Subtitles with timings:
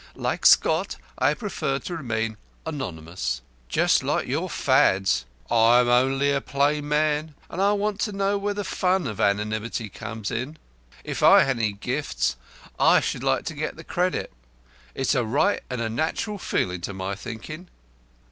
[0.15, 5.25] Like Scott, I prefer to remain anonymous." "Just like your Fads.
[5.47, 9.89] I'm only a plain man, and I want to know where the fun of anonymity
[9.89, 10.57] comes in.
[11.03, 12.35] If I had any gifts,
[12.79, 14.33] I should like to get the credit.
[14.95, 17.67] It's a right and natural feeling to my thinking."